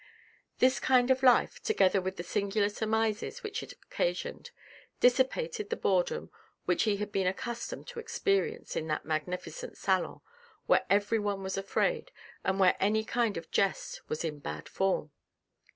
This 0.57 0.79
kind 0.79 1.11
of 1.11 1.21
life, 1.21 1.61
together 1.61 2.01
with 2.01 2.15
the 2.17 2.23
singular 2.23 2.69
surmises 2.69 3.43
which 3.43 3.61
it 3.61 3.73
occasioned, 3.73 4.49
dissipated 4.99 5.69
the 5.69 5.75
boredom 5.75 6.31
which 6.65 6.81
he 6.89 6.97
had 6.97 7.11
been 7.11 7.27
accustomed 7.27 7.85
to 7.89 7.99
experience 7.99 8.75
in 8.75 8.87
that 8.87 9.05
magnificent 9.05 9.77
salon, 9.77 10.21
where 10.65 10.87
everyone 10.89 11.43
was 11.43 11.55
afraid, 11.55 12.11
and 12.43 12.59
where 12.59 12.75
any 12.79 13.03
kind 13.03 13.37
of 13.37 13.51
jest 13.51 14.01
was 14.09 14.23
in 14.25 14.39
bad 14.39 14.67
form. 14.67 15.11